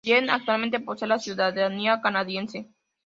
[0.03, 2.67] Yeh actualmente posee la ciudadanía canadiense.